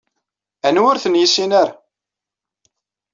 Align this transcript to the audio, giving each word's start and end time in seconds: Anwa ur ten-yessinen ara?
Anwa 0.67 0.87
ur 0.91 0.97
ten-yessinen 1.03 1.53
ara? 1.61 1.73